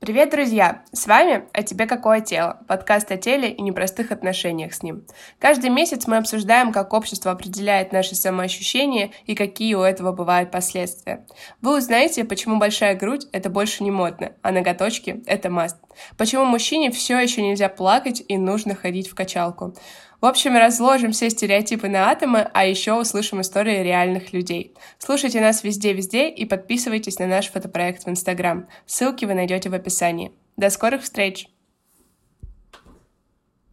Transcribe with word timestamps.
Привет, 0.00 0.30
друзья! 0.30 0.82
С 0.92 1.06
вами 1.06 1.44
«А 1.52 1.62
тебе 1.62 1.84
какое 1.84 2.22
тело?» 2.22 2.62
Подкаст 2.66 3.12
о 3.12 3.18
теле 3.18 3.50
и 3.50 3.60
непростых 3.60 4.12
отношениях 4.12 4.72
с 4.72 4.82
ним. 4.82 5.04
Каждый 5.38 5.68
месяц 5.68 6.06
мы 6.06 6.16
обсуждаем, 6.16 6.72
как 6.72 6.94
общество 6.94 7.32
определяет 7.32 7.92
наше 7.92 8.14
самоощущение 8.14 9.10
и 9.26 9.34
какие 9.34 9.74
у 9.74 9.82
этого 9.82 10.12
бывают 10.12 10.50
последствия. 10.50 11.26
Вы 11.60 11.76
узнаете, 11.76 12.24
почему 12.24 12.58
большая 12.58 12.94
грудь– 12.94 13.26
это 13.32 13.50
больше 13.50 13.84
не 13.84 13.90
модно, 13.90 14.32
а 14.40 14.52
ноготочки– 14.52 15.22
это 15.26 15.50
маст. 15.50 15.76
Почему 16.16 16.46
мужчине 16.46 16.90
все 16.90 17.18
еще 17.18 17.42
нельзя 17.42 17.68
плакать 17.68 18.22
и 18.26 18.38
нужно 18.38 18.74
ходить 18.74 19.10
в 19.10 19.14
качалку. 19.14 19.74
В 20.20 20.26
общем, 20.26 20.56
разложим 20.56 21.12
все 21.12 21.30
стереотипы 21.30 21.88
на 21.88 22.10
атомы, 22.10 22.50
а 22.52 22.66
еще 22.66 22.92
услышим 22.92 23.40
истории 23.40 23.82
реальных 23.82 24.32
людей. 24.34 24.74
Слушайте 24.98 25.40
нас 25.40 25.64
везде-везде 25.64 26.28
и 26.28 26.44
подписывайтесь 26.44 27.18
на 27.18 27.26
наш 27.26 27.50
фотопроект 27.50 28.04
в 28.04 28.08
Инстаграм. 28.08 28.68
Ссылки 28.84 29.24
вы 29.24 29.34
найдете 29.34 29.70
в 29.70 29.74
описании. 29.74 30.32
До 30.56 30.68
скорых 30.68 31.02
встреч! 31.02 31.48